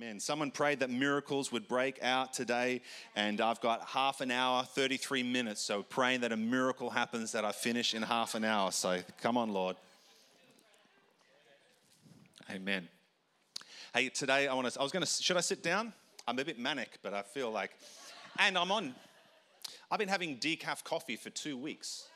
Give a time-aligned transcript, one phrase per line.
[0.00, 0.20] Amen.
[0.20, 2.82] Someone prayed that miracles would break out today,
[3.16, 5.60] and I've got half an hour, 33 minutes.
[5.60, 8.70] So, praying that a miracle happens that I finish in half an hour.
[8.70, 9.74] So, come on, Lord.
[12.48, 12.86] Amen.
[13.92, 15.92] Hey, today I want to, I was going to, should I sit down?
[16.28, 17.72] I'm a bit manic, but I feel like,
[18.38, 18.94] and I'm on,
[19.90, 22.06] I've been having decaf coffee for two weeks.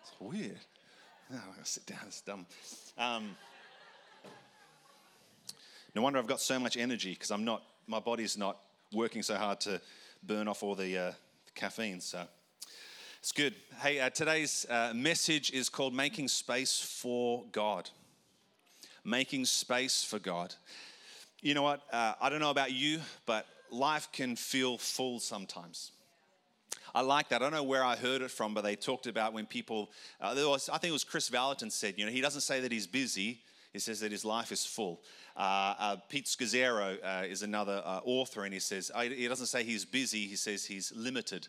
[0.00, 0.60] It's weird.
[1.28, 2.46] No, I'm going to sit down, it's dumb.
[2.96, 3.36] Um,
[5.96, 8.58] no wonder I've got so much energy because I'm not, my body's not
[8.92, 9.80] working so hard to
[10.22, 11.12] burn off all the, uh,
[11.46, 12.00] the caffeine.
[12.00, 12.22] So
[13.18, 13.54] it's good.
[13.80, 17.90] Hey, uh, today's uh, message is called Making Space for God
[19.06, 20.54] making space for God.
[21.40, 21.82] You know what?
[21.92, 25.92] Uh, I don't know about you, but life can feel full sometimes.
[26.94, 27.36] I like that.
[27.36, 29.90] I don't know where I heard it from, but they talked about when people,
[30.20, 32.72] uh, was, I think it was Chris Valentin said, you know, he doesn't say that
[32.72, 33.40] he's busy,
[33.76, 35.02] he says that his life is full.
[35.36, 39.62] Uh, uh, Pete Scazzero uh, is another uh, author, and he says, he doesn't say
[39.62, 41.48] he's busy, he says he's limited.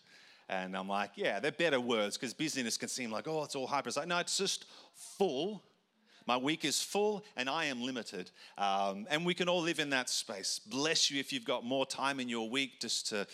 [0.50, 3.68] And I'm like, yeah, they're better words because busyness can seem like, oh, it's all
[3.68, 3.90] hyper.
[3.90, 5.64] It's like, no, it's just full
[6.26, 8.30] my week is full and I am limited.
[8.58, 10.60] Um, and we can all live in that space.
[10.60, 13.26] Bless you if you've got more time in your week just to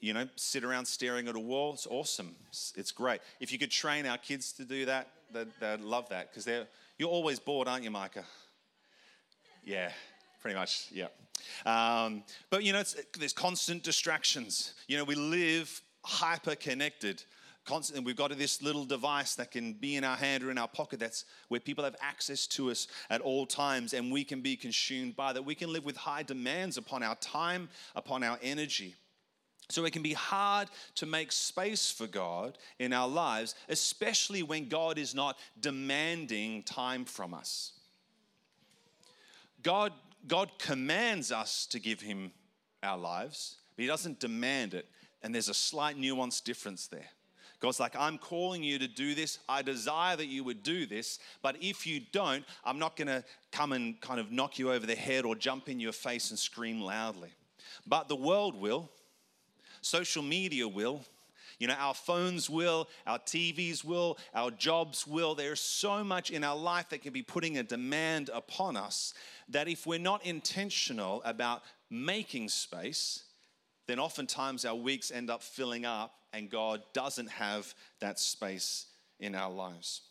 [0.00, 1.74] you know, sit around staring at a wall.
[1.74, 2.34] It's awesome.
[2.48, 3.20] It's, it's great.
[3.38, 6.66] If you could train our kids to do that, they'd, they'd love that because they're
[7.00, 8.24] you're always bored, aren't you, Micah?
[9.64, 9.90] Yeah,
[10.42, 10.86] pretty much.
[10.92, 11.06] Yeah.
[11.64, 12.82] Um, but you know,
[13.18, 14.74] there's constant distractions.
[14.86, 17.24] You know, we live hyper connected
[17.66, 20.66] constantly we've got this little device that can be in our hand or in our
[20.66, 24.56] pocket that's where people have access to us at all times and we can be
[24.56, 28.94] consumed by that we can live with high demands upon our time upon our energy
[29.70, 34.68] so it can be hard to make space for God in our lives, especially when
[34.68, 37.72] God is not demanding time from us.
[39.62, 39.92] God,
[40.26, 42.32] God commands us to give Him
[42.82, 44.86] our lives, but He doesn't demand it.
[45.22, 47.10] And there's a slight nuance difference there.
[47.60, 49.38] God's like, I'm calling you to do this.
[49.46, 51.18] I desire that you would do this.
[51.42, 53.22] But if you don't, I'm not going to
[53.52, 56.38] come and kind of knock you over the head or jump in your face and
[56.38, 57.28] scream loudly.
[57.86, 58.90] But the world will,
[59.80, 61.04] social media will.
[61.58, 65.34] You know, our phones will, our TVs will, our jobs will.
[65.34, 69.12] There's so much in our life that can be putting a demand upon us
[69.50, 73.24] that if we're not intentional about making space,
[73.86, 78.86] then oftentimes our weeks end up filling up and God doesn't have that space
[79.18, 80.02] in our lives.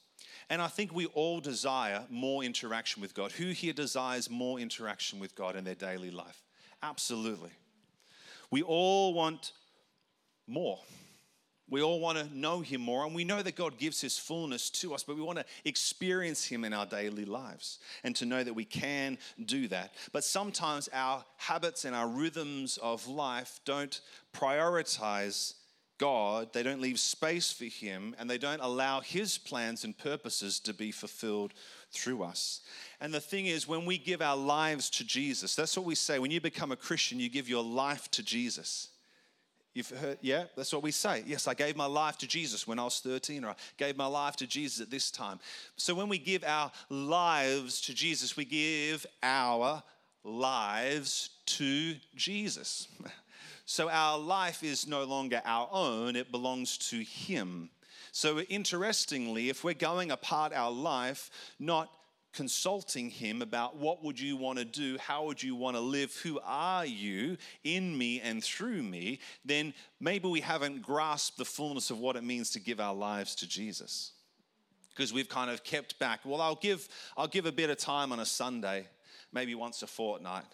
[0.50, 3.31] And I think we all desire more interaction with God.
[3.31, 6.44] Who here desires more interaction with God in their daily life?
[6.84, 7.52] Absolutely.
[8.52, 9.52] We all want
[10.49, 10.79] more.
[11.69, 14.69] We all want to know Him more, and we know that God gives His fullness
[14.71, 18.43] to us, but we want to experience Him in our daily lives and to know
[18.43, 19.93] that we can do that.
[20.11, 24.01] But sometimes our habits and our rhythms of life don't
[24.33, 25.53] prioritize
[25.99, 30.59] God, they don't leave space for Him, and they don't allow His plans and purposes
[30.61, 31.53] to be fulfilled
[31.91, 32.61] through us.
[33.01, 36.17] And the thing is, when we give our lives to Jesus, that's what we say.
[36.17, 38.87] When you become a Christian, you give your life to Jesus.
[39.74, 41.24] You've heard, yeah, that's what we say.
[41.28, 44.07] Yes, I gave my life to Jesus when I was 13, or I gave my
[44.07, 45.40] life to Jesus at this time.
[45.75, 49.84] So when we give our lives to Jesus, we give our
[50.24, 52.88] lives to Jesus.
[53.66, 57.69] So our life is no longer our own, it belongs to Him.
[58.12, 61.29] So interestingly, if we're going apart our life,
[61.59, 61.91] not
[62.34, 66.16] consulting him about what would you want to do how would you want to live
[66.17, 71.90] who are you in me and through me then maybe we haven't grasped the fullness
[71.90, 74.12] of what it means to give our lives to jesus
[74.90, 78.12] because we've kind of kept back well i'll give i'll give a bit of time
[78.12, 78.85] on a sunday
[79.34, 80.46] maybe once a fortnight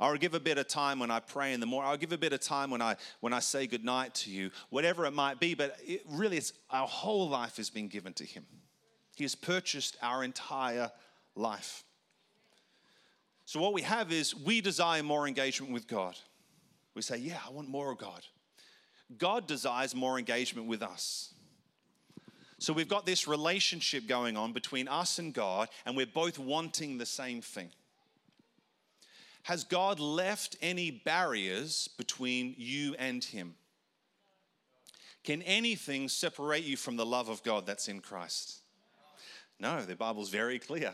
[0.00, 1.90] I'll give a bit of time when I pray in the morning.
[1.90, 5.06] I'll give a bit of time when I when I say goodnight to you, whatever
[5.06, 5.54] it might be.
[5.54, 8.46] But it really, it's our whole life has been given to Him.
[9.18, 10.92] He has purchased our entire
[11.34, 11.82] life.
[13.46, 16.16] So what we have is we desire more engagement with God.
[16.94, 18.24] We say, "Yeah, I want more of God."
[19.16, 21.34] God desires more engagement with us.
[22.60, 26.98] So we've got this relationship going on between us and God, and we're both wanting
[26.98, 27.72] the same thing.
[29.42, 33.56] Has God left any barriers between you and Him?
[35.24, 38.62] Can anything separate you from the love of God that's in Christ?
[39.60, 40.92] No, the Bible's very clear.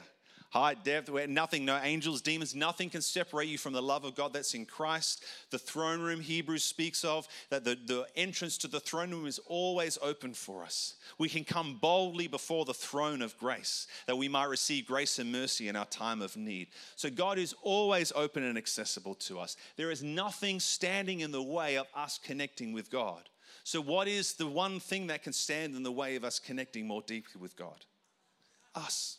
[0.51, 4.15] height, depth, where nothing, no angels, demons, nothing can separate you from the love of
[4.15, 5.25] God that's in Christ.
[5.51, 9.41] The throne room Hebrews speaks of, that the, the entrance to the throne room is
[9.47, 10.95] always open for us.
[11.19, 15.33] We can come boldly before the throne of grace, that we might receive grace and
[15.33, 16.69] mercy in our time of need.
[16.95, 19.57] So God is always open and accessible to us.
[19.77, 23.29] There is nothing standing in the way of us connecting with God.
[23.65, 26.87] So, what is the one thing that can stand in the way of us connecting
[26.87, 27.85] more deeply with God?
[28.75, 29.19] Us.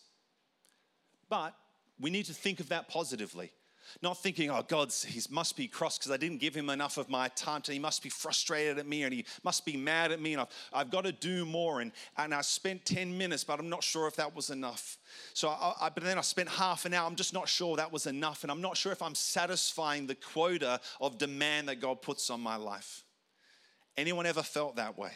[1.29, 1.55] But
[1.99, 3.51] we need to think of that positively.
[4.01, 7.09] Not thinking, oh, God, he must be cross because I didn't give him enough of
[7.09, 7.61] my time.
[7.65, 10.47] He must be frustrated at me and he must be mad at me and I've,
[10.73, 11.81] I've got to do more.
[11.81, 14.97] And, and I spent 10 minutes, but I'm not sure if that was enough.
[15.33, 17.07] So, I, I, but then I spent half an hour.
[17.07, 18.43] I'm just not sure that was enough.
[18.43, 22.41] And I'm not sure if I'm satisfying the quota of demand that God puts on
[22.41, 23.03] my life.
[23.97, 25.11] Anyone ever felt that way?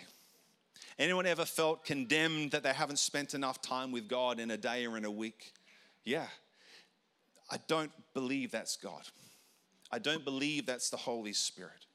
[1.00, 4.86] Anyone ever felt condemned that they haven't spent enough time with God in a day
[4.86, 5.54] or in a week?
[6.04, 6.28] Yeah.
[7.50, 9.04] I don't believe that's God.
[9.90, 11.86] I don't believe that's the Holy Spirit.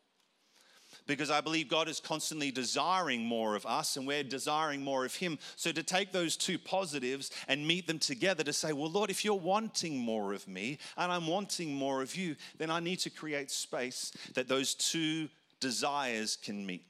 [1.07, 5.15] Because I believe God is constantly desiring more of us and we're desiring more of
[5.15, 5.39] Him.
[5.55, 9.23] So to take those two positives and meet them together to say, well, Lord, if
[9.23, 13.11] you're wanting more of me and I'm wanting more of you, then I need to
[13.11, 15.29] create space that those two
[15.61, 16.87] desires can meet.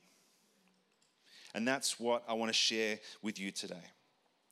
[1.54, 3.84] And that's what I want to share with you today.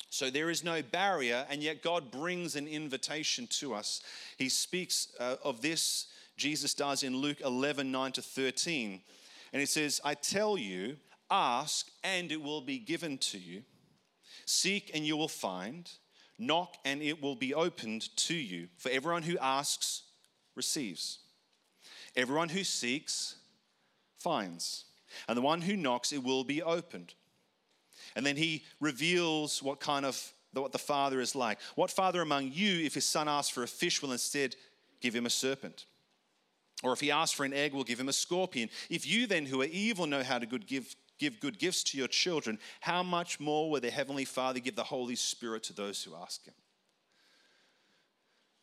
[0.08, 4.02] So there is no barrier, and yet God brings an invitation to us.
[4.36, 9.00] He speaks uh, of this, Jesus does in Luke 11 9 to 13.
[9.52, 10.96] And he says, I tell you,
[11.30, 13.62] ask and it will be given to you,
[14.44, 15.90] seek and you will find,
[16.38, 18.68] knock and it will be opened to you.
[18.76, 20.02] For everyone who asks
[20.54, 21.20] receives,
[22.14, 23.36] everyone who seeks
[24.18, 24.84] finds,
[25.28, 27.14] and the one who knocks it will be opened.
[28.16, 31.58] And then he reveals what kind of what the father is like.
[31.76, 34.54] What father among you, if his son asks for a fish, will instead
[35.00, 35.86] give him a serpent?
[36.82, 38.68] Or if he asks for an egg, will give him a scorpion?
[38.90, 41.98] If you then, who are evil, know how to good give, give good gifts to
[41.98, 46.02] your children, how much more will the heavenly Father give the Holy Spirit to those
[46.02, 46.54] who ask him?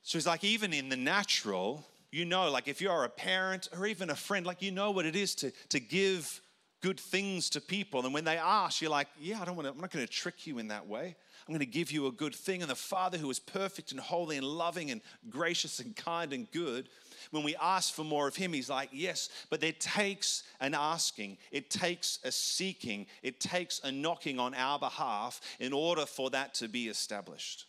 [0.03, 3.85] So he's like, even in the natural, you know, like if you're a parent or
[3.85, 6.41] even a friend, like you know what it is to, to give
[6.81, 8.05] good things to people.
[8.05, 10.11] And when they ask, you're like, yeah, I don't want to, I'm not going to
[10.11, 11.15] trick you in that way.
[11.47, 12.61] I'm going to give you a good thing.
[12.61, 16.49] And the Father who is perfect and holy and loving and gracious and kind and
[16.51, 16.89] good,
[17.31, 21.37] when we ask for more of Him, He's like, yes, but it takes an asking,
[21.51, 26.53] it takes a seeking, it takes a knocking on our behalf in order for that
[26.55, 27.65] to be established.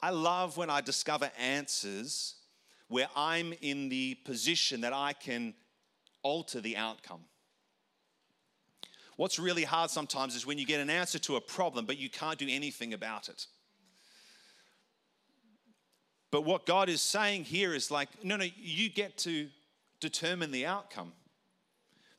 [0.00, 2.34] I love when I discover answers
[2.88, 5.54] where I'm in the position that I can
[6.22, 7.20] alter the outcome.
[9.16, 12.08] What's really hard sometimes is when you get an answer to a problem, but you
[12.08, 13.46] can't do anything about it.
[16.30, 19.48] But what God is saying here is like, no, no, you get to
[20.00, 21.12] determine the outcome.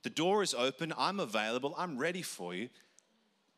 [0.04, 2.70] The door is open, I'm available, I'm ready for you,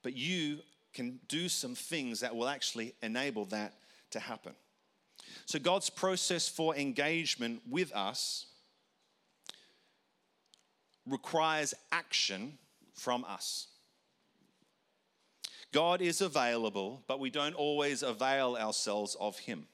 [0.03, 0.59] but you
[0.93, 3.73] can do some things that will actually enable that
[4.11, 4.53] to happen.
[5.51, 8.45] So, God's process for engagement with us
[11.05, 12.57] requires action
[12.93, 13.67] from us.
[15.73, 19.67] God is available, but we don't always avail ourselves of Him.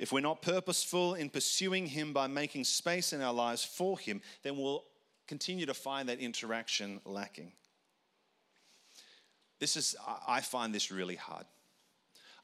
[0.00, 4.20] If we're not purposeful in pursuing Him by making space in our lives for Him,
[4.42, 4.82] then we'll
[5.28, 7.52] continue to find that interaction lacking.
[9.60, 9.94] This is,
[10.26, 11.46] I find this really hard.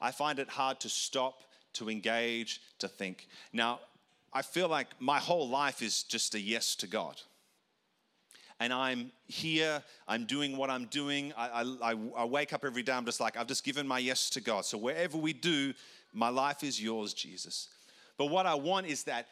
[0.01, 1.43] I find it hard to stop,
[1.73, 3.27] to engage, to think.
[3.53, 3.79] Now,
[4.31, 7.21] I feel like my whole life is just a yes to God
[8.59, 11.33] and I'm here, I'm doing what I'm doing.
[11.37, 14.29] I, I, I, wake up every day, I'm just like, I've just given my yes
[14.31, 14.65] to God.
[14.65, 15.73] So wherever we do,
[16.13, 17.69] my life is yours, Jesus.
[18.17, 19.27] But what I want is that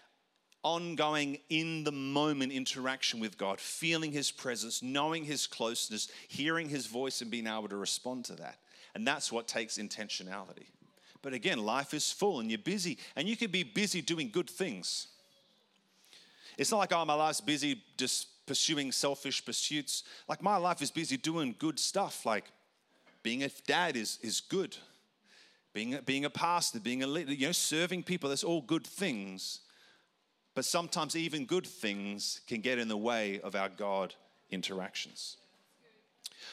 [0.64, 6.88] ongoing, in the moment interaction with God, feeling His presence, knowing His closeness, hearing His
[6.88, 8.60] voice, and being able to respond to that.
[8.98, 10.66] And that's what takes intentionality.
[11.22, 14.50] But again, life is full and you're busy, and you can be busy doing good
[14.50, 15.10] things.
[16.58, 20.02] It's not like, oh, my life's busy just pursuing selfish pursuits.
[20.28, 22.26] Like my life is busy doing good stuff.
[22.26, 22.46] Like
[23.22, 24.76] being a dad is, is good.
[25.74, 29.60] Being being a pastor, being a leader, you know, serving people, that's all good things.
[30.56, 34.16] But sometimes even good things can get in the way of our God
[34.50, 35.38] interactions.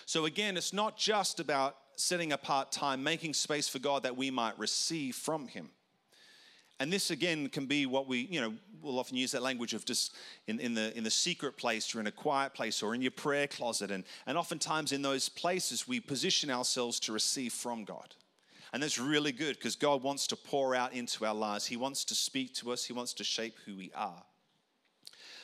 [0.05, 4.31] So again, it's not just about setting apart time, making space for God that we
[4.31, 5.71] might receive from Him.
[6.81, 9.85] And this again can be what we, you know, we'll often use that language of
[9.85, 10.15] just
[10.49, 13.13] in, in, the, in the secret place or in a quiet place or in your
[13.13, 13.91] prayer closet.
[13.91, 18.15] And, and oftentimes in those places, we position ourselves to receive from God.
[18.73, 21.65] And that's really good because God wants to pour out into our lives.
[21.65, 24.25] He wants to speak to us, He wants to shape who we are.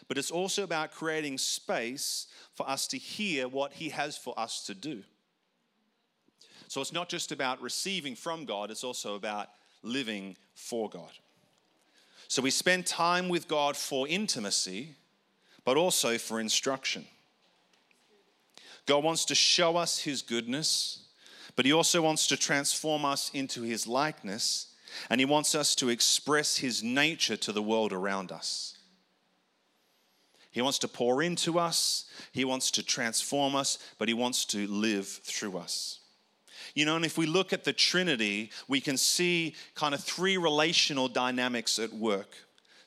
[0.09, 4.66] But it's also about creating space for us to hear what He has for us
[4.66, 5.04] to do.
[6.70, 9.48] So it's not just about receiving from God, it's also about
[9.82, 11.10] living for God.
[12.28, 14.94] So we spend time with God for intimacy,
[15.64, 17.06] but also for instruction.
[18.86, 21.08] God wants to show us His goodness,
[21.56, 24.68] but He also wants to transform us into His likeness,
[25.10, 28.78] and He wants us to express His nature to the world around us.
[30.52, 34.68] He wants to pour into us, He wants to transform us, but He wants to
[34.68, 36.00] live through us.
[36.74, 40.36] You know, and if we look at the Trinity, we can see kind of three
[40.36, 42.36] relational dynamics at work.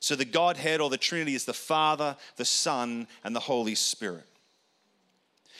[0.00, 4.26] So the Godhead or the Trinity is the Father, the Son, and the Holy Spirit.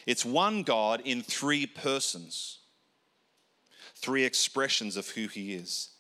[0.07, 2.59] It's one God in three persons,
[3.95, 5.91] three expressions of who He is.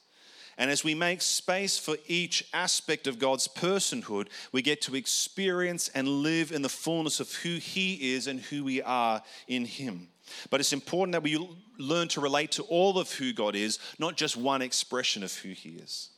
[0.56, 5.88] And as we make space for each aspect of God's personhood, we get to experience
[5.94, 10.08] and live in the fullness of who He is and who we are in Him.
[10.50, 11.38] But it's important that we
[11.78, 15.50] learn to relate to all of who God is, not just one expression of who
[15.50, 16.10] He is.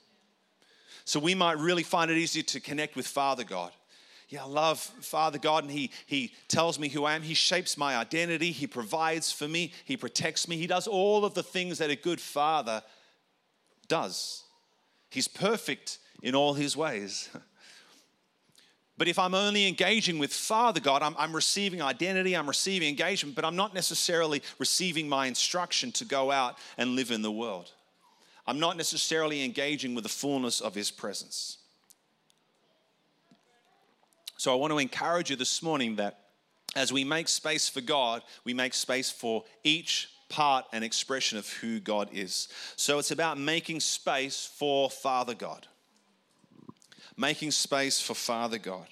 [1.05, 3.73] So we might really find it easy to connect with Father God.
[4.29, 7.23] Yeah, I love Father God, and he, he tells me who I am.
[7.23, 8.51] He shapes my identity.
[8.51, 9.73] He provides for me.
[9.85, 10.57] He protects me.
[10.57, 12.83] He does all of the things that a good father
[13.87, 14.43] does.
[15.11, 17.29] He's perfect in all his ways.
[18.99, 23.37] But if I'm only engaging with Father God, I'm, I'm, receiving identity, I'm receiving engagement,
[23.37, 27.71] but I'm not necessarily receiving my instruction to go out and live in the world.
[28.47, 31.59] I'm not necessarily engaging with the fullness of His presence.
[34.39, 36.21] So I want to encourage you this morning that
[36.75, 41.49] as we make space for God, we make space for each part and expression of
[41.49, 42.49] who God is.
[42.77, 45.67] So it's about making space for Father God
[47.17, 48.87] making space for Father God.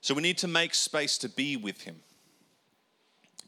[0.00, 1.96] So we need to make space to be with Him.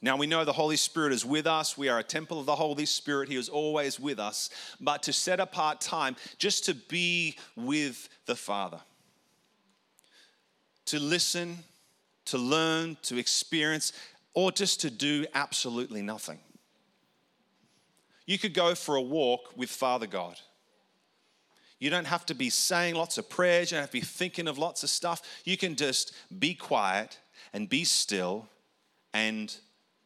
[0.04, 1.78] Now we know the Holy Spirit is with us.
[1.78, 3.28] We are a temple of the Holy Spirit.
[3.28, 4.50] He is always with us.
[4.78, 8.80] But to set apart time just to be with the Father,
[10.84, 11.58] to listen,
[12.26, 13.94] to learn, to experience,
[14.34, 16.38] or just to do absolutely nothing.
[18.26, 20.38] You could go for a walk with Father God.
[21.78, 24.48] You don't have to be saying lots of prayers, you don't have to be thinking
[24.48, 25.22] of lots of stuff.
[25.44, 27.18] You can just be quiet
[27.52, 28.48] and be still
[29.12, 29.54] and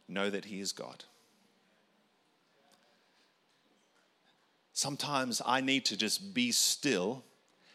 [0.08, 1.04] know that He is God.
[4.72, 7.24] Sometimes I need to just be still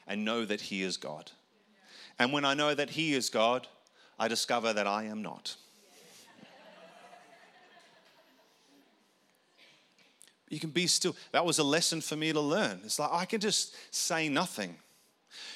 [0.07, 1.31] and know that He is God.
[2.17, 3.67] And when I know that He is God,
[4.17, 5.55] I discover that I am not.
[10.53, 11.15] You can be still.
[11.31, 12.81] That was a lesson for me to learn.
[12.85, 14.75] It's like I can just say nothing.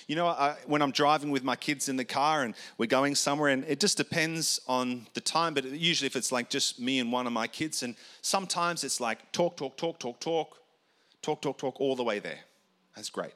[0.08, 3.14] You know, I, when I'm driving with my kids in the car and we're going
[3.14, 6.98] somewhere, and it just depends on the time, but usually if it's like just me
[6.98, 10.58] and one of my kids, and sometimes it's like talk, talk, talk, talk, talk,
[11.22, 12.40] talk, talk, talk, all the way there.
[12.96, 13.34] That's great.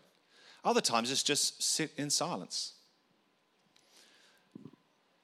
[0.66, 2.74] Other times it's just sit in silence.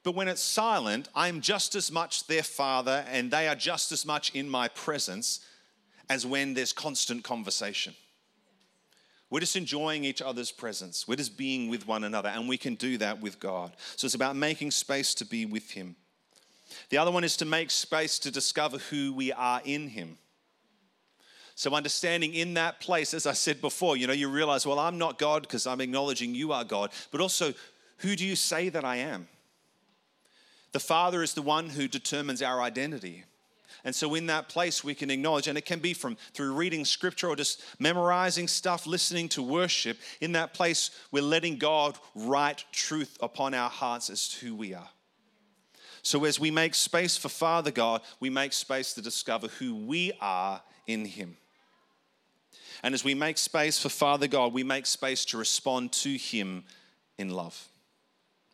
[0.04, 4.06] But when it's silent, I'm just as much their father and they are just as
[4.06, 5.40] much in my presence
[6.08, 7.94] as when there's constant conversation.
[9.30, 11.06] We're just enjoying each other's presence.
[11.06, 13.72] We're just being with one another, and we can do that with God.
[13.96, 15.96] So it's about making space to be with Him.
[16.88, 20.16] The other one is to make space to discover who we are in Him.
[21.54, 24.96] So, understanding in that place, as I said before, you know, you realize, well, I'm
[24.96, 27.52] not God because I'm acknowledging you are God, but also,
[27.98, 29.26] who do you say that I am?
[30.70, 33.24] The Father is the one who determines our identity.
[33.84, 36.84] And so in that place we can acknowledge, and it can be from through reading
[36.84, 39.98] scripture or just memorizing stuff, listening to worship.
[40.20, 44.74] In that place, we're letting God write truth upon our hearts as to who we
[44.74, 44.88] are.
[46.02, 50.12] So as we make space for Father God, we make space to discover who we
[50.20, 51.36] are in Him.
[52.82, 56.64] And as we make space for Father God, we make space to respond to Him
[57.18, 57.68] in love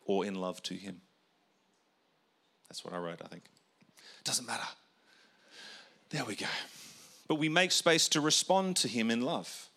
[0.05, 1.01] or in love to Him.
[2.69, 3.43] That's what I wrote, I think.
[4.23, 4.65] Doesn't matter.
[6.15, 6.45] There we go.
[7.27, 9.67] But we make space to respond to Him in love.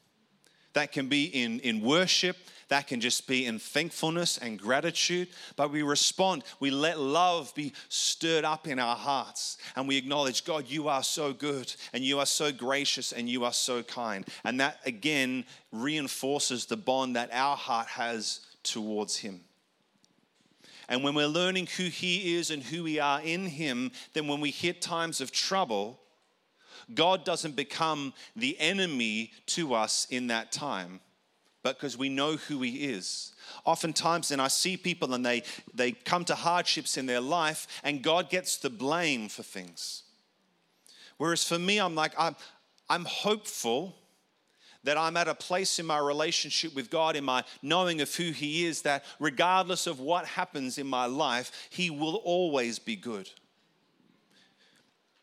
[0.75, 2.37] That can be in, in worship,
[2.69, 5.31] that can just be in thankfulness and gratitude.
[5.57, 10.45] But we respond, we let love be stirred up in our hearts, and we acknowledge,
[10.45, 14.25] God, you are so good, and you are so gracious, and you are so kind.
[14.45, 19.41] And that again reinforces the bond that our heart has towards Him.
[20.89, 24.41] And when we're learning who He is and who we are in Him, then when
[24.41, 25.99] we hit times of trouble,
[26.95, 31.01] God doesn't become the enemy to us in that time,
[31.63, 33.33] but because we know who He is.
[33.65, 35.43] Oftentimes, then I see people and they,
[35.75, 40.03] they come to hardships in their life, and God gets the blame for things.
[41.17, 42.37] Whereas for me, I'm like, I'm,
[42.89, 43.95] I'm hopeful
[44.85, 48.31] that I'm at a place in my relationship with God, in my knowing of who
[48.31, 53.29] He is, that regardless of what happens in my life, He will always be good.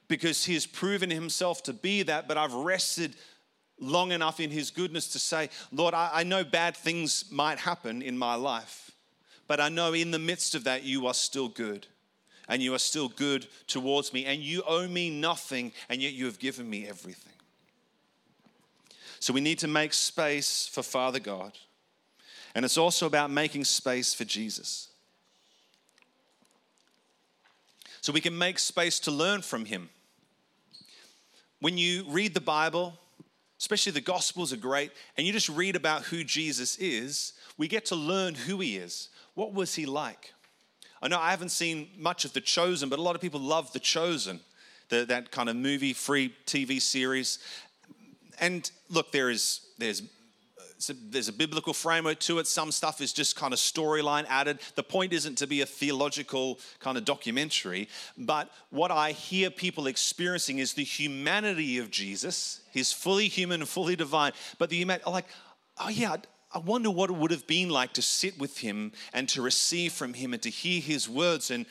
[0.07, 3.15] Because He has proven Himself to be that, but I've rested
[3.79, 8.17] long enough in His goodness to say, Lord, I, know bad things might happen in
[8.17, 8.91] my life,
[9.47, 11.87] but I know in the midst of that, you are still good.
[12.47, 16.25] And you are still good towards me, and you owe me nothing, and yet you
[16.25, 17.33] have given me everything.
[19.19, 21.57] So we need to make space for Father God.
[22.53, 24.89] And it's also about making space for Jesus.
[28.05, 29.89] So we can make space to learn from Him.
[31.59, 32.93] When you read the Bible,
[33.59, 37.83] especially the Gospels are great, and you just read about who Jesus is, we get
[37.85, 39.09] to learn who He is.
[39.33, 40.35] What was He like?
[41.01, 43.73] I know I haven't seen much of The Chosen, but a lot of people love
[43.73, 44.39] The Chosen,
[44.89, 47.39] the, that kind of movie free TV series
[48.39, 50.01] and look, there is there's
[50.89, 52.47] a, there's a biblical framework to it.
[52.47, 54.59] Some stuff is just kind of storyline added.
[54.75, 57.87] The point isn't to be a theological kind of documentary,
[58.17, 62.61] but what I hear people experiencing is the humanity of Jesus.
[62.71, 65.27] He's fully human and fully divine, but the human like,
[65.79, 66.17] oh yeah.
[66.53, 69.91] I wonder what it would have been like to sit with him and to receive
[69.91, 71.51] from him and to hear his words.
[71.51, 71.65] And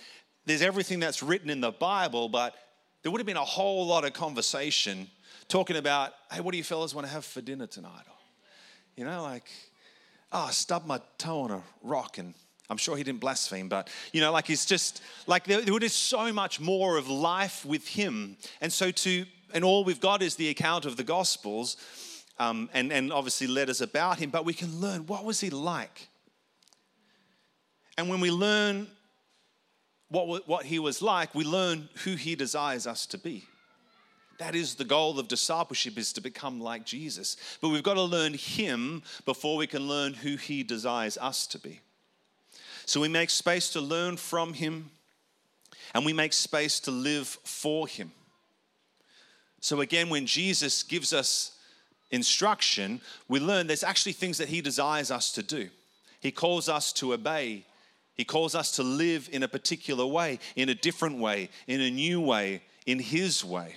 [0.45, 2.55] there's everything that's written in the Bible, but
[3.03, 5.09] there would have been a whole lot of conversation
[5.49, 8.05] talking about, hey, what do you fellas want to have for dinner tonight?
[8.97, 9.51] You know, like,
[10.33, 12.35] oh, I stubbed my toe on a rock and
[12.71, 15.93] I'm sure he didn't blaspheme, but you know, like he's just like there, there is
[15.93, 18.37] so much more of life with him.
[18.61, 21.77] And so to and all we've got is the account of the gospels
[22.39, 26.09] um, and, and obviously letters about him, but we can learn what was he like.
[27.97, 28.89] And when we learn
[30.09, 33.45] what, what he was like, we learn who he desires us to be.
[34.39, 37.37] That is the goal of discipleship is to become like Jesus.
[37.61, 41.59] But we've got to learn him before we can learn who he desires us to
[41.59, 41.81] be.
[42.87, 44.91] So we make space to learn from him
[45.95, 48.13] and we make space to live for him.
[49.61, 51.53] So again when Jesus gives us
[52.11, 55.71] instruction, we learn there's actually things that he desires us to do.
[56.21, 57.65] He calls us to obey.
[58.15, 61.91] He calls us to live in a particular way, in a different way, in a
[61.91, 63.77] new way, in his way.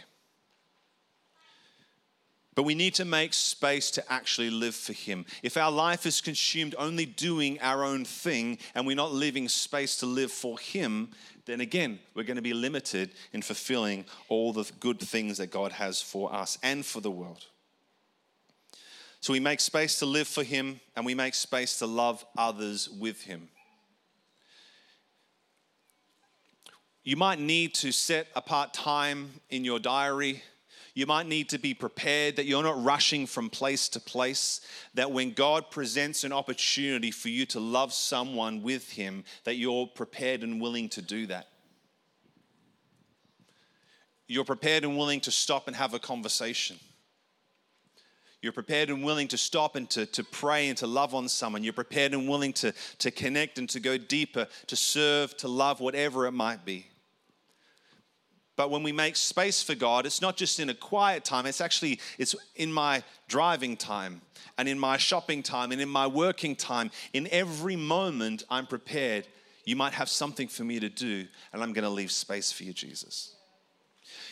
[2.58, 5.28] But we need to make space to actually live for Him.
[5.44, 9.98] If our life is consumed only doing our own thing and we're not leaving space
[9.98, 11.10] to live for Him,
[11.46, 15.72] then again, we're going to be limited in fulfilling all the good things that God
[15.74, 17.46] has for us and for the world.
[19.20, 22.90] So we make space to live for Him and we make space to love others
[22.90, 23.50] with Him.
[27.04, 30.42] You might need to set apart time in your diary
[30.98, 34.62] you might need to be prepared that you're not rushing from place to place,
[34.96, 39.86] that when God presents an opportunity for you to love someone with Him, that you're
[39.86, 41.50] prepared and willing to do that.
[44.26, 46.80] You're prepared and willing to stop and have a conversation.
[48.42, 51.64] You're prepared and willing to stop and to, to pray and to love on someone.
[51.64, 55.80] You're prepared and willing to, to connect and to go deeper, to serve, to love,
[55.80, 56.88] whatever it might be.
[58.58, 61.62] But when we make space for God, it's not just in a quiet time, it's
[61.62, 64.22] actually it's in my driving time
[64.58, 66.92] and in my shopping time and in my working time.
[67.14, 69.26] In every moment I'm prepared.
[69.64, 72.64] You might have something for me to do, and I'm going to leave space for
[72.64, 73.36] you, Jesus.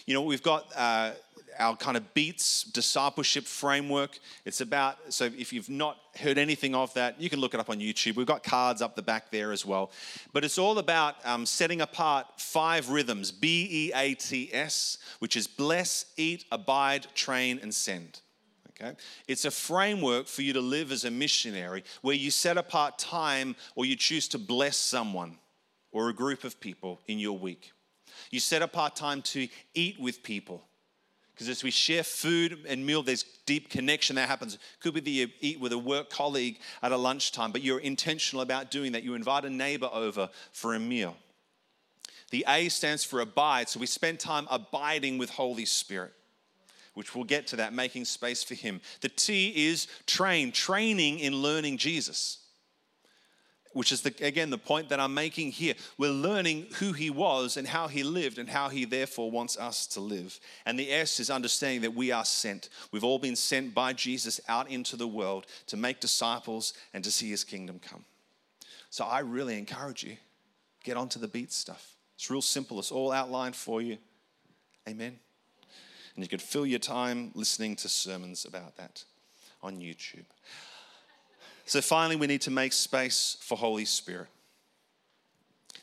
[0.05, 1.11] You know, we've got uh,
[1.59, 4.19] our kind of beats discipleship framework.
[4.45, 7.69] It's about, so if you've not heard anything of that, you can look it up
[7.69, 8.15] on YouTube.
[8.15, 9.91] We've got cards up the back there as well.
[10.33, 15.35] But it's all about um, setting apart five rhythms B E A T S, which
[15.35, 18.21] is bless, eat, abide, train, and send.
[18.71, 18.95] Okay?
[19.27, 23.55] It's a framework for you to live as a missionary where you set apart time
[23.75, 25.37] or you choose to bless someone
[25.91, 27.71] or a group of people in your week.
[28.31, 30.63] You set apart time to eat with people
[31.36, 34.58] because as we share food and meal, there's deep connection that happens.
[34.80, 38.41] Could be that you eat with a work colleague at a lunchtime, but you're intentional
[38.41, 39.04] about doing that.
[39.04, 41.17] You invite a neighbor over for a meal.
[42.32, 46.13] The A stands for abide, so we spend time abiding with Holy Spirit,
[46.93, 48.80] which we'll get to that, making space for Him.
[49.02, 52.44] The T is train, training in learning Jesus.
[53.75, 55.73] Which is the, again the point that I'm making here.
[55.97, 59.85] We're learning who he was and how he lived and how he therefore wants us
[59.88, 60.39] to live.
[60.65, 62.69] And the S is understanding that we are sent.
[62.93, 67.11] We've all been sent by Jesus out into the world to make disciples and to
[67.11, 68.05] see his kingdom come.
[68.89, 70.15] So I really encourage you
[70.85, 71.95] get onto the beat stuff.
[72.15, 72.79] It's real simple.
[72.79, 73.97] It's all outlined for you.
[74.88, 75.19] Amen.
[76.15, 79.03] And you could fill your time listening to sermons about that
[79.61, 80.23] on YouTube.
[81.65, 84.28] So finally, we need to make space for Holy Spirit.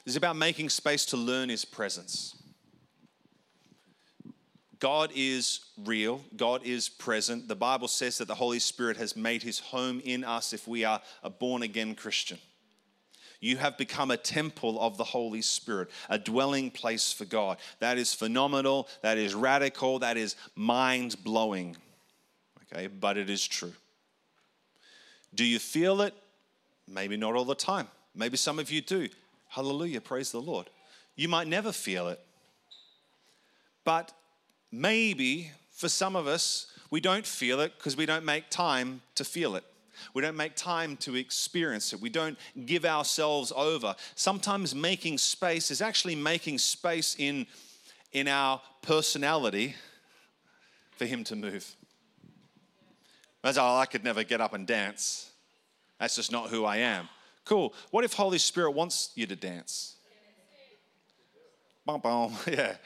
[0.07, 2.37] It's about making space to learn His presence.
[4.79, 7.47] God is real, God is present.
[7.47, 10.85] The Bible says that the Holy Spirit has made His home in us if we
[10.85, 12.39] are a born again Christian.
[13.41, 17.59] You have become a temple of the Holy Spirit, a dwelling place for God.
[17.81, 21.77] That is phenomenal, that is radical, that is mind blowing.
[22.73, 23.73] Okay, but it is true.
[25.35, 26.15] Do you feel it?
[26.89, 27.89] Maybe not all the time.
[28.15, 29.09] Maybe some of you do.
[29.49, 30.69] Hallelujah, praise the Lord.
[31.17, 32.21] You might never feel it.
[33.85, 34.13] But
[34.71, 39.25] maybe for some of us, we don't feel it because we don't make time to
[39.25, 39.65] feel it.
[40.15, 42.01] We don't make time to experience it.
[42.01, 43.95] We don't give ourselves over.
[44.15, 47.47] Sometimes making space is actually making space in,
[48.13, 49.75] in our personality
[50.97, 51.75] for Him to move.
[53.43, 55.31] That's, oh, I could never get up and dance.
[55.99, 57.09] That's just not who I am.
[57.45, 57.75] Cool.
[57.91, 59.97] What if Holy Spirit wants you to dance?
[61.85, 62.35] Boom, boom.
[62.47, 62.77] Yeah.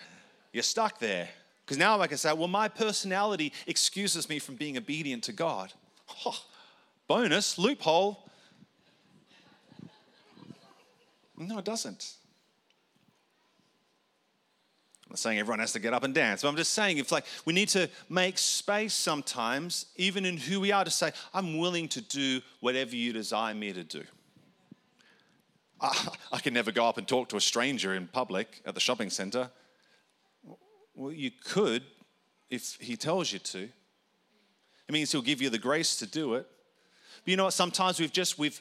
[0.52, 1.28] You're stuck there.
[1.64, 5.72] Because now, I can say, well, my personality excuses me from being obedient to God.
[6.24, 6.38] Oh,
[7.08, 8.26] bonus, loophole.
[11.36, 12.14] No, it doesn't.
[15.06, 17.12] I'm not saying everyone has to get up and dance, but I'm just saying if
[17.12, 21.58] like we need to make space sometimes, even in who we are, to say, I'm
[21.58, 24.02] willing to do whatever you desire me to do.
[25.80, 28.80] I, I can never go up and talk to a stranger in public at the
[28.80, 29.48] shopping center.
[30.96, 31.84] Well, you could
[32.50, 33.62] if he tells you to.
[34.88, 36.48] It means he'll give you the grace to do it.
[37.24, 37.52] But you know what?
[37.52, 38.60] Sometimes we've just we've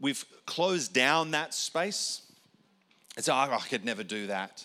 [0.00, 2.22] we've closed down that space.
[3.16, 4.64] It's oh, I could never do that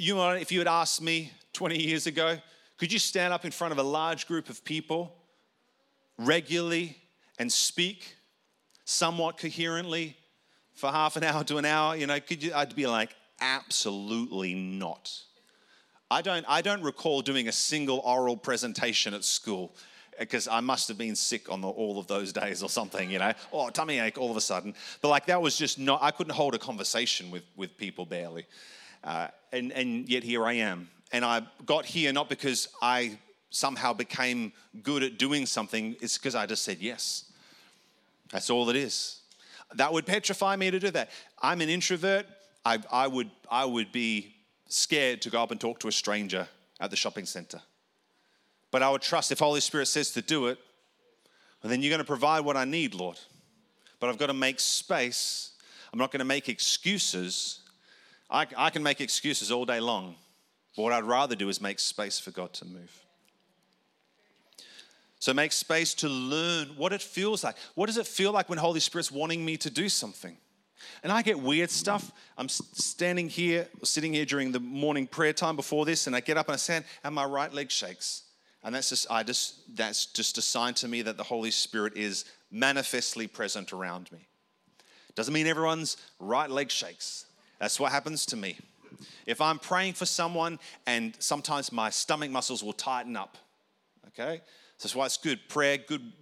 [0.00, 2.38] you know, if you had asked me 20 years ago,
[2.78, 5.14] could you stand up in front of a large group of people
[6.18, 6.96] regularly
[7.38, 8.16] and speak
[8.86, 10.16] somewhat coherently
[10.72, 11.96] for half an hour to an hour?
[11.96, 12.54] You know, could you?
[12.54, 13.10] I'd be like,
[13.42, 15.12] absolutely not.
[16.10, 19.76] I don't, I don't recall doing a single oral presentation at school
[20.18, 23.18] because I must have been sick on the, all of those days or something, you
[23.18, 24.74] know, or oh, tummy ache all of a sudden.
[25.02, 28.46] But like that was just not, I couldn't hold a conversation with, with people barely.
[29.02, 30.88] Uh, and, and yet here I am.
[31.12, 33.18] And I got here not because I
[33.50, 37.24] somehow became good at doing something, it's because I just said yes.
[38.30, 39.20] That's all it is.
[39.74, 41.10] That would petrify me to do that.
[41.42, 42.26] I'm an introvert.
[42.64, 44.34] I, I, would, I would be
[44.68, 46.46] scared to go up and talk to a stranger
[46.78, 47.60] at the shopping center.
[48.70, 50.58] But I would trust if Holy Spirit says to do it,
[51.62, 53.18] well, then you're going to provide what I need, Lord.
[53.98, 55.52] But I've got to make space.
[55.92, 57.59] I'm not going to make excuses
[58.30, 60.14] I, I can make excuses all day long.
[60.76, 63.04] But what I'd rather do is make space for God to move.
[65.18, 67.56] So make space to learn what it feels like.
[67.74, 70.36] What does it feel like when Holy Spirit's wanting me to do something?
[71.02, 72.10] And I get weird stuff.
[72.38, 76.38] I'm standing here, sitting here during the morning prayer time before this, and I get
[76.38, 78.22] up and I stand, and my right leg shakes.
[78.62, 81.96] And that's just, I just, that's just a sign to me that the Holy Spirit
[81.96, 84.26] is manifestly present around me.
[85.14, 87.26] Doesn't mean everyone's right leg shakes.
[87.60, 88.58] That's what happens to me.
[89.26, 93.36] If I'm praying for someone and sometimes my stomach muscles will tighten up,
[94.08, 94.40] okay?
[94.78, 95.40] So that's why it's good.
[95.48, 96.12] Prayer, good,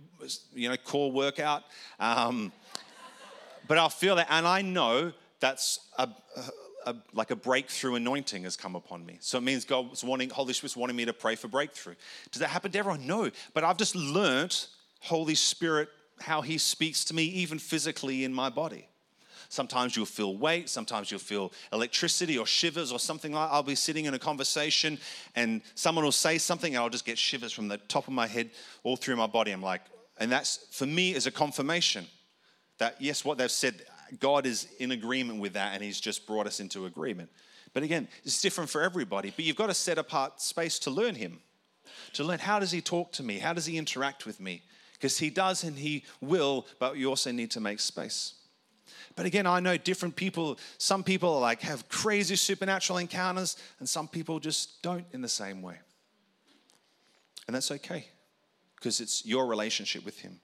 [0.52, 1.62] you know, core workout.
[1.98, 2.52] Um,
[3.68, 8.42] but I'll feel that, and I know that's a, a, a, like a breakthrough anointing
[8.42, 9.18] has come upon me.
[9.20, 11.94] So it means God's wanting, Holy Spirit's wanting me to pray for breakthrough.
[12.32, 13.06] Does that happen to everyone?
[13.06, 13.30] No.
[13.54, 14.68] But I've just learnt
[15.00, 15.88] Holy Spirit,
[16.20, 18.87] how He speaks to me, even physically in my body.
[19.48, 23.74] Sometimes you'll feel weight, sometimes you'll feel electricity or shivers or something like I'll be
[23.74, 24.98] sitting in a conversation
[25.34, 28.26] and someone will say something and I'll just get shivers from the top of my
[28.26, 28.50] head
[28.82, 29.52] all through my body.
[29.52, 29.80] I'm like,
[30.18, 32.06] and that's for me is a confirmation
[32.76, 33.82] that yes, what they've said,
[34.20, 37.30] God is in agreement with that and He's just brought us into agreement.
[37.72, 39.32] But again, it's different for everybody.
[39.34, 41.40] But you've got to set apart space to learn Him,
[42.14, 43.38] to learn how does He talk to me?
[43.38, 44.62] How does He interact with me?
[44.92, 48.34] Because He does and He will, but you also need to make space.
[49.18, 50.60] But again, I know different people.
[50.78, 55.60] Some people like have crazy supernatural encounters, and some people just don't in the same
[55.60, 55.74] way.
[57.48, 58.06] And that's okay
[58.76, 60.38] because it's your relationship with Him.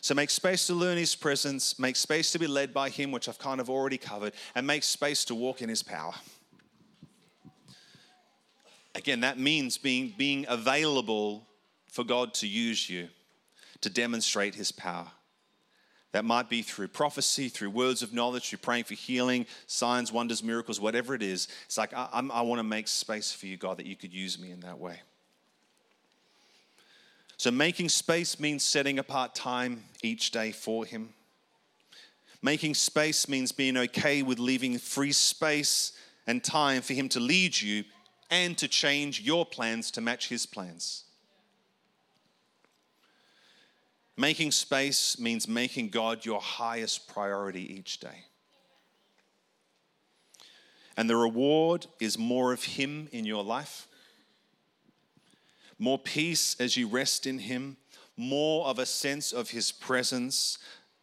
[0.00, 3.28] So make space to learn his presence, make space to be led by him, which
[3.28, 6.14] I've kind of already covered, and make space to walk in his power.
[8.96, 11.46] Again, that means being, being available
[11.86, 13.10] for God to use you
[13.80, 15.06] to demonstrate his power.
[16.12, 20.42] That might be through prophecy, through words of knowledge, through praying for healing, signs, wonders,
[20.42, 21.48] miracles, whatever it is.
[21.64, 24.38] It's like, I, I want to make space for you, God, that you could use
[24.38, 25.00] me in that way.
[27.38, 31.08] So, making space means setting apart time each day for Him.
[32.42, 35.92] Making space means being okay with leaving free space
[36.26, 37.84] and time for Him to lead you
[38.30, 41.04] and to change your plans to match His plans.
[44.16, 48.24] Making space means making God your highest priority each day.
[50.96, 53.88] And the reward is more of Him in your life,
[55.78, 57.78] more peace as you rest in Him,
[58.16, 60.58] more of a sense of His presence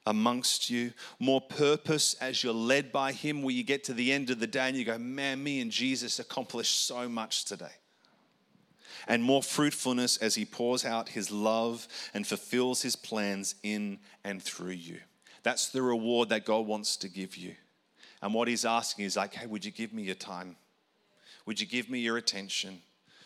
[0.06, 4.30] amongst you, more purpose as you're led by Him, where you get to the end
[4.30, 7.79] of the day and you go, Man, me and Jesus accomplished so much today
[9.08, 14.42] and more fruitfulness as He pours out His love and fulfills His plans in and
[14.42, 15.00] through you.
[15.44, 17.56] That's the reward that God wants to give you.
[18.22, 20.56] And what He's asking is like, hey, would you give me your time?
[21.46, 22.82] Would you give me your attention?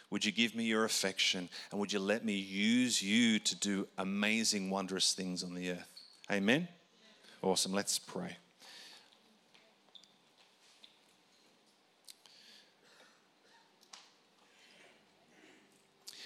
[0.09, 1.49] Would you give me your affection?
[1.71, 5.87] And would you let me use you to do amazing, wondrous things on the earth?
[6.31, 6.67] Amen?
[7.41, 7.73] Awesome.
[7.73, 8.37] Let's pray.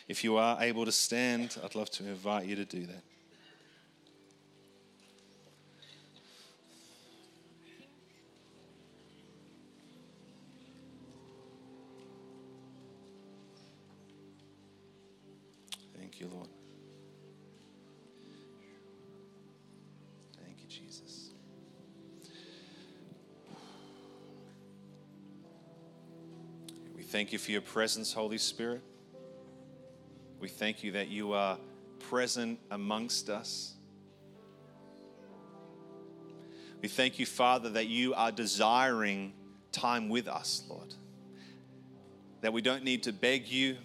[0.08, 3.04] If you are able to stand, I'd love to invite you to do that.
[15.98, 16.48] Thank you, Lord.
[20.42, 21.32] Thank you, Jesus.
[26.96, 28.82] We thank you for your presence, Holy Spirit.
[30.58, 31.60] Thank you that you are
[32.10, 33.74] present amongst us.
[36.82, 39.34] We thank you, Father, that you are desiring
[39.72, 40.96] time with us, Lord.
[42.42, 43.78] That we don't need to beg you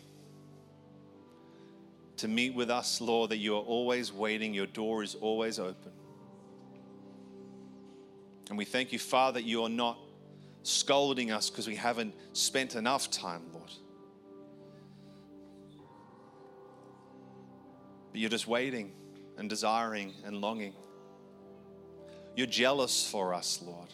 [2.17, 5.93] to meet with us, Lord, that you are always waiting, your door is always open.
[8.49, 9.99] And we thank you, Father, that you are not
[10.63, 13.73] scolding us because we haven't spent enough time, Lord.
[18.13, 18.93] But you're just waiting
[19.39, 20.75] and desiring and longing.
[22.37, 23.89] You're jealous for us, Lord.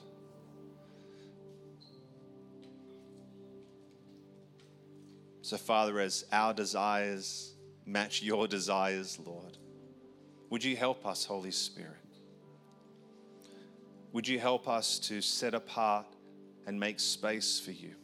[5.42, 7.54] So, Father, as our desires
[7.86, 9.56] match your desires, Lord,
[10.50, 11.94] would you help us, Holy Spirit?
[14.12, 16.06] Would you help us to set apart
[16.66, 17.94] and make space for you?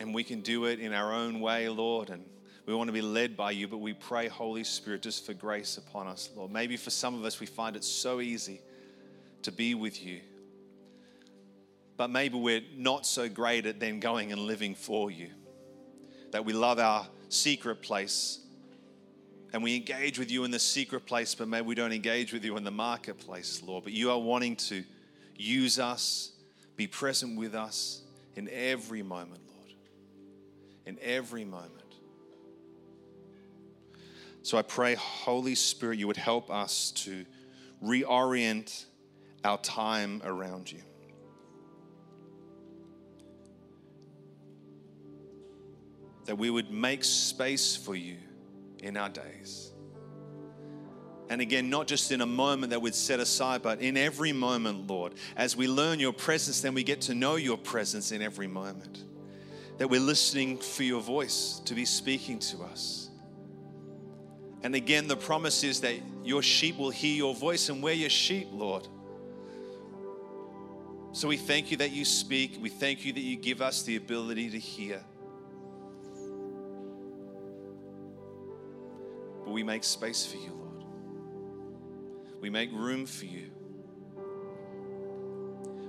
[0.00, 2.10] And we can do it in our own way, Lord.
[2.10, 2.24] And
[2.66, 5.78] we want to be led by you, but we pray, Holy Spirit, just for grace
[5.78, 6.50] upon us, Lord.
[6.50, 8.60] Maybe for some of us, we find it so easy
[9.42, 10.20] to be with you.
[11.96, 15.30] But maybe we're not so great at then going and living for you.
[16.32, 18.40] That we love our secret place
[19.52, 22.44] and we engage with you in the secret place, but maybe we don't engage with
[22.44, 23.84] you in the marketplace, Lord.
[23.84, 24.84] But you are wanting to
[25.34, 26.32] use us,
[26.76, 28.02] be present with us
[28.34, 29.40] in every moment,
[30.86, 31.72] in every moment.
[34.42, 37.26] So I pray, Holy Spirit, you would help us to
[37.84, 38.86] reorient
[39.44, 40.82] our time around you.
[46.26, 48.18] That we would make space for you
[48.78, 49.72] in our days.
[51.28, 54.86] And again, not just in a moment that we'd set aside, but in every moment,
[54.88, 55.14] Lord.
[55.36, 59.02] As we learn your presence, then we get to know your presence in every moment
[59.78, 63.10] that we're listening for your voice to be speaking to us.
[64.62, 68.10] And again, the promise is that your sheep will hear your voice, and we're your
[68.10, 68.88] sheep, Lord.
[71.12, 72.58] So we thank you that you speak.
[72.60, 75.02] We thank you that you give us the ability to hear.
[79.44, 80.84] But we make space for you, Lord.
[82.40, 83.50] We make room for you.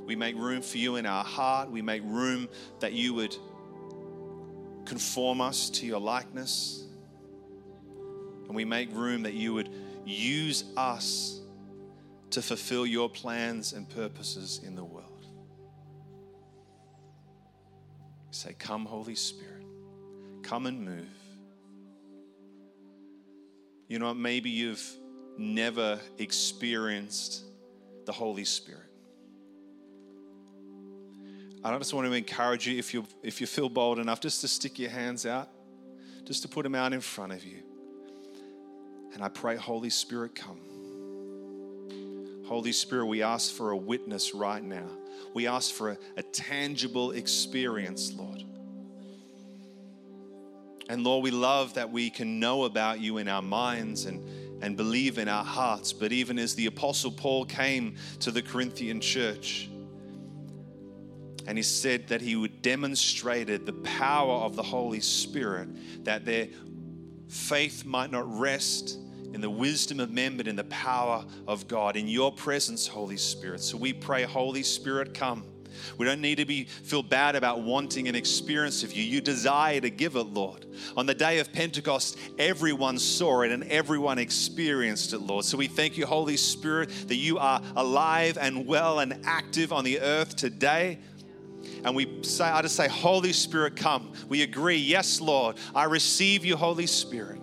[0.05, 1.69] We make room for you in our heart.
[1.71, 2.47] We make room
[2.79, 3.35] that you would
[4.87, 6.85] conform us to your likeness.
[8.47, 9.69] And we make room that you would
[10.05, 11.41] use us
[12.29, 15.25] to fulfill your plans and purposes in the world.
[18.31, 19.65] Say, Come, Holy Spirit,
[20.41, 21.05] come and move.
[23.89, 24.85] You know, maybe you've
[25.37, 27.43] never experienced
[28.05, 28.86] the Holy Spirit.
[31.73, 34.47] I just want to encourage you if you if you feel bold enough just to
[34.47, 35.49] stick your hands out,
[36.25, 37.63] just to put them out in front of you.
[39.13, 40.59] And I pray, Holy Spirit, come.
[42.45, 44.87] Holy Spirit, we ask for a witness right now.
[45.33, 48.43] We ask for a, a tangible experience, Lord.
[50.89, 54.77] And Lord, we love that we can know about you in our minds and, and
[54.77, 55.91] believe in our hearts.
[55.91, 59.69] But even as the Apostle Paul came to the Corinthian church,
[61.47, 66.49] and he said that he would demonstrated the power of the Holy Spirit, that their
[67.29, 68.97] faith might not rest
[69.33, 73.17] in the wisdom of men, but in the power of God, in your presence, Holy
[73.17, 73.61] Spirit.
[73.61, 75.45] So we pray, Holy Spirit, come.
[75.97, 79.03] We don't need to be feel bad about wanting an experience of you.
[79.03, 80.65] You desire to give it, Lord.
[80.97, 85.45] On the day of Pentecost, everyone saw it and everyone experienced it, Lord.
[85.45, 89.83] So we thank you, Holy Spirit, that you are alive and well and active on
[89.83, 90.99] the earth today.
[91.83, 94.13] And we say, I just say, Holy Spirit, come.
[94.29, 95.57] We agree, yes, Lord.
[95.75, 97.41] I receive you, Holy Spirit.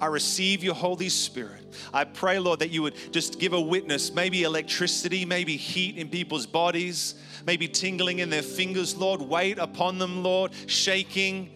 [0.00, 1.74] I receive your Holy Spirit.
[1.92, 6.08] I pray, Lord, that you would just give a witness, maybe electricity, maybe heat in
[6.08, 7.14] people's bodies,
[7.46, 9.20] maybe tingling in their fingers, Lord.
[9.20, 11.50] Wait upon them, Lord, shaking.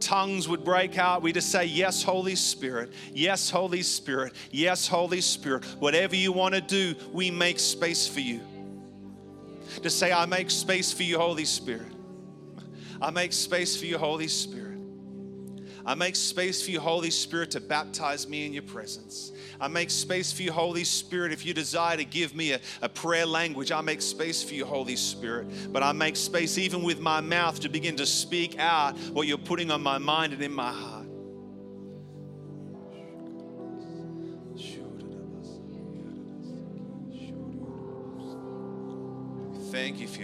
[0.00, 1.22] Tongues would break out.
[1.22, 2.92] We just say, Yes, Holy Spirit.
[3.12, 4.34] Yes, Holy Spirit.
[4.50, 5.64] Yes, Holy Spirit.
[5.80, 8.40] Whatever you want to do, we make space for you.
[9.82, 11.92] Just say, I make space for you, Holy Spirit.
[13.00, 14.68] I make space for you, Holy Spirit.
[15.86, 19.32] I make space for you, Holy Spirit, to baptize me in your presence.
[19.58, 22.90] I make space for you, Holy Spirit, if you desire to give me a, a
[22.90, 23.72] prayer language.
[23.72, 25.72] I make space for you, Holy Spirit.
[25.72, 29.38] But I make space even with my mouth to begin to speak out what you're
[29.38, 30.97] putting on my mind and in my heart.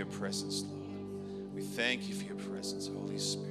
[0.05, 1.55] Your presence, Lord.
[1.55, 3.51] We thank you for your presence, Holy Spirit.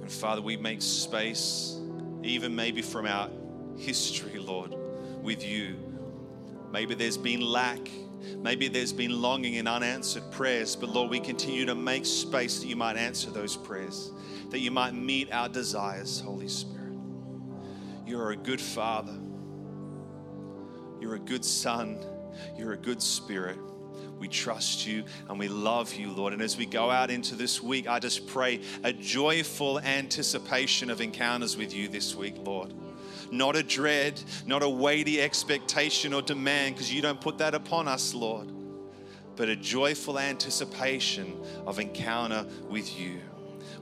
[0.00, 1.78] And Father, we make space,
[2.22, 3.30] even maybe from our
[3.76, 4.74] history, Lord,
[5.22, 5.76] with you.
[6.72, 7.88] Maybe there's been lack.
[8.38, 12.66] Maybe there's been longing and unanswered prayers, but Lord, we continue to make space that
[12.66, 14.12] you might answer those prayers,
[14.50, 16.82] that you might meet our desires, Holy Spirit.
[18.06, 19.21] You're a good Father.
[21.02, 21.98] You're a good Son.
[22.56, 23.58] You're a good Spirit.
[24.20, 26.32] We trust you and we love you, Lord.
[26.32, 31.00] And as we go out into this week, I just pray a joyful anticipation of
[31.00, 32.72] encounters with you this week, Lord.
[33.32, 37.88] Not a dread, not a weighty expectation or demand, because you don't put that upon
[37.88, 38.52] us, Lord,
[39.34, 41.36] but a joyful anticipation
[41.66, 43.18] of encounter with you.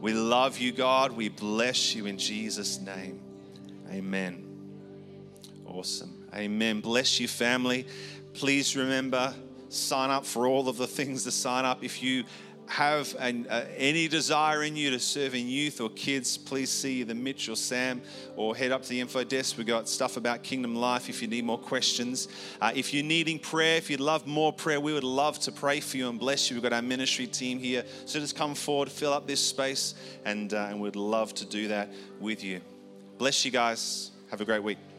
[0.01, 1.13] We love you, God.
[1.13, 3.21] We bless you in Jesus' name.
[3.91, 4.47] Amen.
[5.67, 6.20] Awesome.
[6.35, 6.81] Amen.
[6.81, 7.87] Bless you, family.
[8.35, 9.35] Please remember
[9.69, 11.83] sign up for all of the things to sign up.
[11.83, 12.25] If you
[12.67, 17.03] have an, uh, any desire in you to serve in youth or kids, please see
[17.03, 18.01] the Mitch or Sam
[18.37, 19.59] or head up to the info desk.
[19.59, 22.29] We've got stuff about Kingdom Life if you need more questions.
[22.61, 25.81] Uh, if you're needing prayer, if you'd love more prayer, we would love to pray
[25.81, 26.57] for you and bless you.
[26.57, 27.85] We've got our ministry team here.
[28.07, 31.69] So just come forward, fill up this space, and, uh, and we'd love to do
[31.69, 32.61] that with you.
[33.19, 34.13] Bless you guys.
[34.31, 34.90] Have a great week.